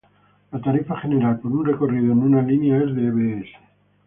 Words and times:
La 0.51 0.59
tarifa 0.59 0.97
general 0.99 1.39
por 1.39 1.51
un 1.51 1.63
recorrido 1.63 2.11
en 2.13 2.23
una 2.23 2.41
línea 2.41 2.75
es 2.81 2.95
de 2.95 3.11
Bs. 3.11 3.45